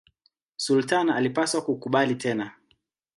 Sultani 0.55 1.11
alipaswa 1.11 1.61
kukubali 1.61 2.15
tena. 2.15 2.51